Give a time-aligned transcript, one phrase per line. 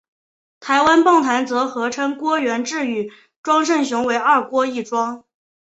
[0.59, 3.11] 台湾棒坛则合称郭源治与
[3.43, 5.25] 庄胜雄为二郭一庄。